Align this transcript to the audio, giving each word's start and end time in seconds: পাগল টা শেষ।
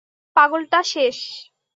পাগল 0.35 0.61
টা 0.71 0.79
শেষ। 0.83 1.17